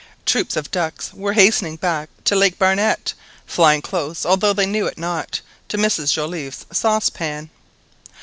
[0.25, 3.13] Troops of ducks were hastening back to Lake Barnett,
[3.45, 7.51] flying close, although they knew it not, to Mrs Joliffe's saucepan.